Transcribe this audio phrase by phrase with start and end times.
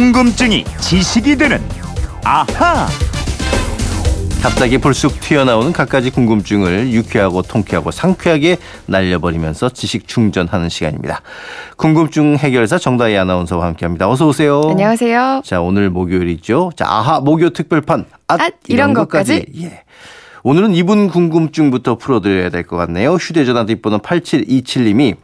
[0.00, 1.58] 궁금증이 지식이 되는
[2.22, 2.86] 아하.
[4.42, 11.22] 갑자기 불쑥 튀어나오는 갖가지 궁금증을 유쾌하고 통쾌하고 상쾌하게 날려버리면서 지식 충전하는 시간입니다.
[11.78, 14.10] 궁금증 해결사 정다희 아나운서와 함께합니다.
[14.10, 14.60] 어서 오세요.
[14.68, 15.40] 안녕하세요.
[15.46, 16.72] 자 오늘 목요일이죠.
[16.76, 19.46] 자 아하 목요 특별판 앗, 앗, 이런 것까지.
[19.62, 19.82] 예.
[20.42, 23.14] 오늘은 이분 궁금증부터 풀어드려야 될 것 같네요.
[23.14, 25.16] 휴대전화 뒷번호 8727님이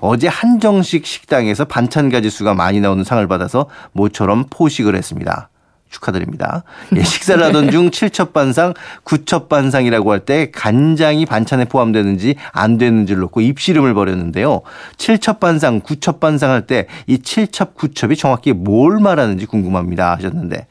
[0.00, 5.48] 어제 한정식 식당에서 반찬 가지수가 많이 나오는 상을 받아서 모처럼 포식을 했습니다.
[5.90, 6.64] 축하드립니다.
[6.96, 13.94] 예, 식사를 하던 중 7첩반상, 9첩반상이라고 할 때 간장이 반찬에 포함되는지 안 되는지를 놓고 입씨름을
[13.94, 14.60] 벌였는데요.
[14.98, 20.66] 7첩반상, 9첩반상 할 때 이 7첩, 9첩이 정확히 뭘 말하는지 궁금합니다 하셨는데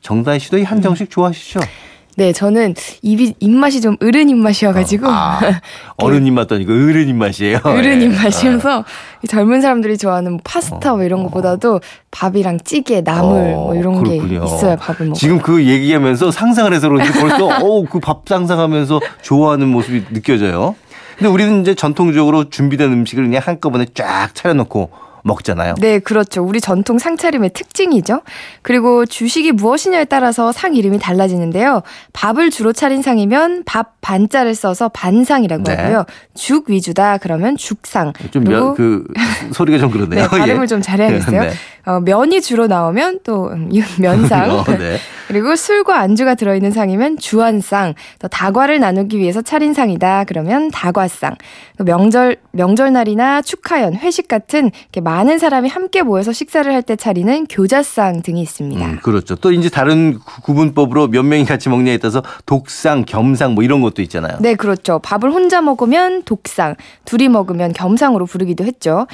[0.00, 1.60] 정다희 씨도 이 한정식 좋아하시죠?
[2.18, 5.38] 네, 저는 입이 입맛이 좀 어른 입맛이어가지고 아,
[5.98, 7.60] 어른 입맛도 아니고 어른 입맛이에요.
[7.64, 8.06] 어른 예.
[8.06, 8.84] 입맛이어서
[9.22, 14.02] 이 젊은 사람들이 좋아하는 뭐 파스타 뭐 이런 것보다도 밥이랑 찌개, 나물 어, 뭐 이런
[14.02, 14.40] 그렇군요.
[14.40, 15.14] 게 있어야 밥을 먹어요.
[15.14, 20.74] 지금 그 얘기하면서 상상을 해서 그런지 벌써 어그 밥 상상하면서 좋아하는 모습이 느껴져요.
[21.18, 24.90] 근데 우리는 이제 전통적으로 준비된 음식을 그냥 한꺼번에 쫙 차려놓고
[25.26, 25.74] 먹잖아요.
[25.80, 26.42] 네, 그렇죠.
[26.42, 28.22] 우리 전통 상차림의 특징이죠.
[28.62, 31.82] 그리고 주식이 무엇이냐에 따라서 상 이름이 달라지는데요.
[32.12, 35.74] 밥을 주로 차린 상이면 밥 반자를 써서 반상이라고 네.
[35.74, 36.04] 하고요.
[36.34, 38.12] 죽 위주다 그러면 죽상.
[38.30, 39.04] 좀 그리고 면, 그
[39.52, 40.22] 소리가 좀 그러네요.
[40.22, 40.66] 네, 발음을 예.
[40.66, 41.40] 좀 잘해야겠어요.
[41.42, 41.50] 네.
[41.86, 43.70] 어, 면이 주로 나오면 또 음,
[44.00, 44.50] 면상.
[44.58, 44.98] 어, 네.
[45.28, 47.94] 그리고 술과 안주가 들어있는 상이면 주안상.
[48.20, 50.24] 또 다과를 나누기 위해서 차린 상이다.
[50.24, 51.34] 그러면 다과상.
[51.78, 57.46] 또 명절 명절날이나 축하연, 회식 같은 이렇게 많은 사람이 함께 모여서 식사를 할 때 차리는
[57.48, 58.84] 교자상 등이 있습니다.
[58.86, 59.34] 음, 그렇죠.
[59.34, 64.02] 또 이제 다른 구- 구분법으로 몇 명이 같이 먹냐에 따라서 독상, 겸상 뭐 이런 것도
[64.02, 64.36] 있잖아요.
[64.40, 65.00] 네, 그렇죠.
[65.00, 69.06] 밥을 혼자 먹으면 독상, 둘이 먹으면 겸상으로 부르기도 했죠.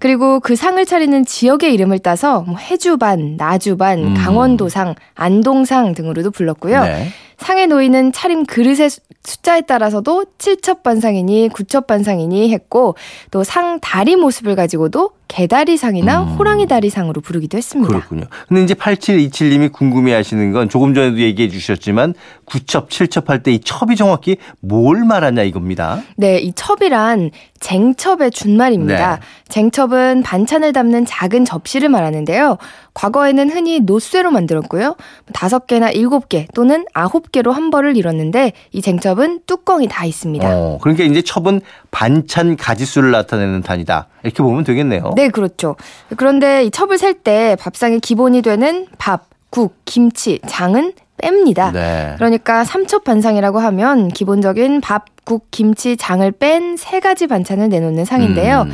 [0.00, 4.14] 그리고 그 상을 차리는 지역의 이름을 따서 뭐 해주반, 나주반, 음.
[4.14, 6.82] 강원도상, 안동상 등으로도 불렀고요.
[6.82, 7.08] 네.
[7.40, 12.94] 상에 놓이는 차림 그릇의 수- 숫자에 따라서도 7첩 반상이니 9첩 반상이니 했고
[13.30, 16.28] 또 상 다리 모습을 가지고도 개다리상이나 음.
[16.36, 17.88] 호랑이 다리상으로 부르기도 했습니다.
[17.88, 18.24] 그렇군요.
[18.48, 22.14] 근데 이제 8727님이 궁금해 하시는 건 조금 전에도 얘기해 주셨지만
[22.46, 26.00] 9첩, 7첩 할 때 이 첩이 정확히 뭘 말하냐 이겁니다.
[26.16, 27.30] 네, 이 첩이란
[27.60, 29.16] 쟁첩의 준말입니다.
[29.16, 29.20] 네.
[29.48, 32.56] 쟁첩은 반찬을 담는 작은 접시를 말하는데요.
[33.00, 34.94] 과거에는 흔히 노쇠로 만들었고요.
[35.32, 40.46] 다섯 개나 일곱 개 또는 아홉 개로 한 벌을 이뤘는데 이 쟁첩은 뚜껑이 다 있습니다.
[40.46, 44.08] 어, 그러니까 이제 첩은 반찬 가지수를 나타내는 단위다.
[44.22, 45.14] 이렇게 보면 되겠네요.
[45.16, 45.76] 네, 그렇죠.
[46.16, 51.72] 그런데 이 첩을 셀 때 밥상의 기본이 되는 밥, 국, 김치, 장은 뺍니다.
[51.72, 52.14] 네.
[52.16, 58.62] 그러니까 삼첩 반상이라고 하면 기본적인 밥, 국, 김치, 장을 뺀 세 가지 반찬을 내놓는 상인데요.
[58.62, 58.72] 음,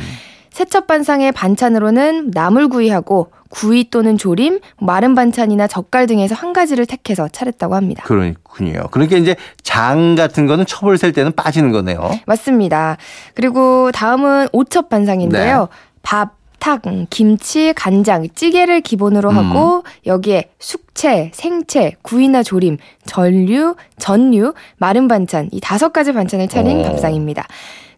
[0.51, 7.75] 세첩 반상의 반찬으로는 나물구이하고 구이 또는 조림, 마른 반찬이나 젓갈 등에서 한 가지를 택해서 차렸다고
[7.75, 8.03] 합니다.
[8.05, 8.83] 그렇군요.
[8.91, 12.19] 그러니까 이제 장 같은 거는 첩을 셀 때는 빠지는 거네요.
[12.25, 12.97] 맞습니다.
[13.33, 15.69] 그리고 다음은 오첩 반상인데요.
[16.01, 24.53] 밥, 탁, 음, 김치, 간장, 찌개를 기본으로 하고 여기에 숙채, 생채, 구이나 조림, 전류, 전류,
[24.77, 26.83] 마른 반찬 이 다섯 가지 반찬을 차린 어.
[26.83, 27.45] 밥상입니다.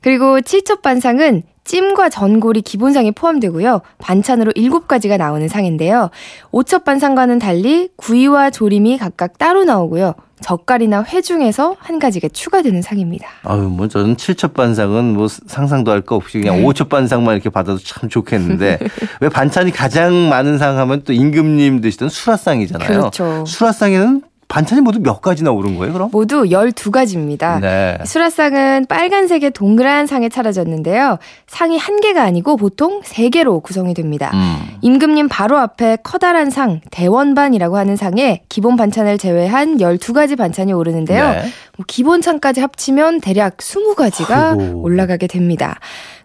[0.01, 3.81] 그리고 칠첩 반상은 찜과 전골이 기본상에 포함되고요.
[3.99, 6.09] 반찬으로 일곱 가지가 나오는 상인데요.
[6.51, 10.15] 오첩 반상과는 달리 구이와 조림이 각각 따로 나오고요.
[10.41, 13.27] 젓갈이나 회 중에서 한 가지가 추가되는 상입니다.
[13.43, 16.63] 아유, 뭐 저는 칠첩 반상은 뭐 상상도 할 거 없이 그냥 네.
[16.63, 18.79] 오첩 반상만 이렇게 받아도 참 좋겠는데
[19.19, 22.87] 왜 반찬이 가장 많은 상 하면 또 임금님 드시던 수라상이잖아요.
[22.87, 23.43] 그렇죠.
[23.45, 26.09] 수라상에는 반찬이 모두 몇 가지나 오른 거예요, 그럼?
[26.11, 27.61] 모두 12가지입니다.
[27.61, 27.99] 네.
[28.03, 31.19] 수라상은 빨간색의 동그란 상에 차려졌는데요.
[31.45, 34.31] 상이 한 개가 아니고 보통 세 개로 구성이 됩니다.
[34.33, 34.57] 음.
[34.81, 41.29] 임금님 바로 앞에 커다란 상, 대원반이라고 하는 상에 기본 반찬을 제외한 12가지 반찬이 오르는데요.
[41.29, 41.41] 네.
[41.77, 44.81] 뭐 기본 찬까지 합치면 대략 20가지가 아이고.
[44.81, 45.79] 올라가게 됩니다.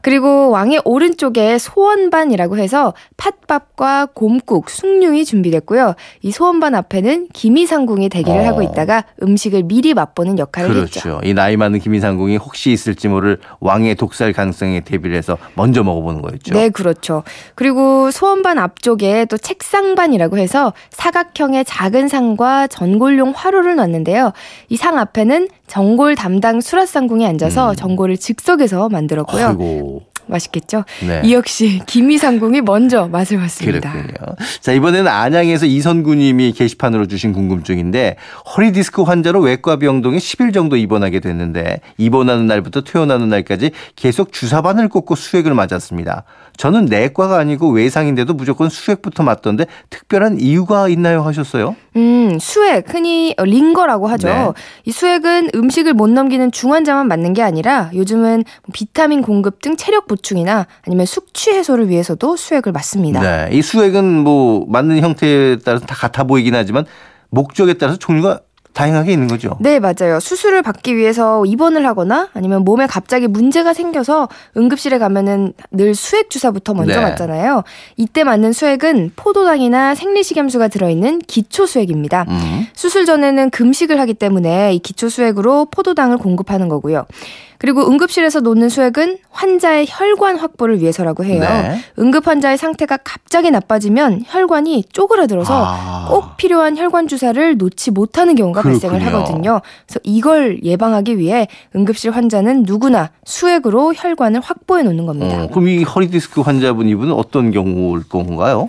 [0.05, 5.95] 그리고 왕의 오른쪽에 소원반이라고 해서 팥밥과 곰국, 숭늉이 준비됐고요.
[6.21, 8.45] 이 소원반 앞에는 김이상궁이 대기를 어.
[8.45, 11.01] 하고 있다가 음식을 미리 맛보는 역할을 했죠.
[11.01, 11.21] 그렇죠.
[11.25, 16.53] 이 나이 많은 김이상궁이 혹시 있을지 모를 왕의 독살 가능성에 대비를 해서 먼저 먹어보는 거였죠.
[16.53, 17.23] 네, 그렇죠.
[17.55, 24.33] 그리고 소원반 앞쪽에 또 책상반이라고 해서 사각형의 작은 상과 전골용 화로를 놨는데요.
[24.69, 29.47] 이 상 앞에는 전골 담당 수라상궁이 앉아서 전골을 즉석에서 만들었고요.
[29.47, 29.49] 음.
[29.49, 30.03] 아이고.
[30.27, 30.85] 맛있겠죠.
[31.07, 31.23] 네.
[31.25, 33.93] 이 역시 김이상궁이 먼저 맛을 봤습니다.
[33.93, 34.37] 그렇군요.
[34.61, 38.17] 자, 이번에는 안양에서 이선구 님이 게시판으로 주신 궁금증인데
[38.57, 44.89] 허리 디스크 환자로 외과 병동에 10일 정도 입원하게 됐는데 입원하는 날부터 퇴원하는 날까지 계속 주사바늘
[44.89, 46.25] 꽂고 수액을 맞았습니다.
[46.57, 51.75] 저는 내과가 아니고 외상인데도 무조건 수액부터 맞던데 특별한 이유가 있나요 하셨어요?
[51.97, 54.29] 음, 수액, 흔히 링거라고 하죠.
[54.29, 54.53] 네.
[54.85, 60.67] 이 수액은 음식을 못 넘기는 중환자만 맞는 게 아니라 요즘은 비타민 공급 등 체력 보충이나
[60.87, 63.21] 아니면 숙취 해소를 위해서도 수액을 맞습니다.
[63.21, 63.57] 네.
[63.57, 66.85] 이 수액은 뭐 맞는 형태에 따라서 다 같아 보이긴 하지만
[67.31, 68.41] 목적에 따라서 종류가
[68.75, 69.57] 다양하게 있는 거죠.
[69.61, 70.19] 네, 맞아요.
[70.19, 76.75] 수술을 받기 위해서 입원을 하거나 아니면 몸에 갑자기 문제가 생겨서 응급실에 가면은 늘 수액 주사부터
[76.75, 77.01] 먼저 네.
[77.01, 77.63] 맞잖아요.
[77.97, 82.27] 이때 맞는 수액은 포도당이나 생리식염수가 들어있는 기초 수액입니다.
[82.29, 82.67] 음.
[82.75, 87.07] 수술 전에는 금식을 하기 때문에 이 기초 수액으로 포도당을 공급하는 거고요.
[87.65, 91.41] 그리고 응급실에서 놓는 수액은 환자의 혈관 확보를 위해서라고 해요.
[91.41, 91.79] 네.
[91.99, 96.07] 응급 환자의 상태가 갑자기 나빠지면 혈관이 쪼그라들어서 아.
[96.11, 99.19] 꼭 필요한 혈관 주사를 놓지 못하는 경우가 발생을 그렇군요.
[99.19, 99.61] 하거든요.
[99.87, 105.45] 그래서 이걸 예방하기 위해 응급실 환자는 누구나 수액으로 혈관을 확보해 놓는 겁니다.
[105.45, 108.69] 어, 그럼 이 허리 디스크 환자분 이분은 어떤 경우일 건가요?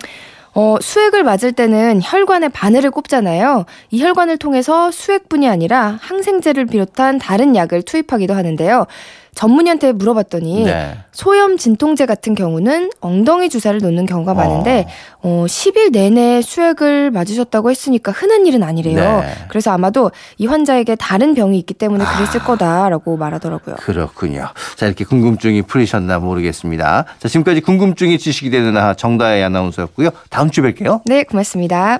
[0.56, 3.66] 어, 수액을 맞을 때는 혈관에 바늘을 꼽잖아요.
[3.92, 8.88] 이 혈관을 통해서 수액뿐이 아니라 항생제를 비롯한 다른 약을 투입하기도 하는데요.
[9.36, 10.98] 전문의한테 물어봤더니 네.
[11.12, 14.88] 소염 진통제 같은 경우는 엉덩이 주사를 놓는 경우가 많은데
[15.22, 19.22] 어, 10일 내내 수액을 맞으셨다고 했으니까 흔한 일은 아니래요.
[19.22, 19.34] 네.
[19.50, 23.76] 그래서 아마도 이 환자에게 다른 병이 있기 때문에 그랬을 거다라고 말하더라고요.
[23.78, 24.48] 그렇군요.
[24.78, 27.06] 자, 이렇게 궁금증이 풀리셨나 모르겠습니다.
[27.20, 30.12] 자, 지금까지 궁금증이 지식이 되는 아 정다혜 아나운서였고요.
[30.46, 31.02] 다음 주에 뵐게요.
[31.06, 32.00] 네, 고맙습니다.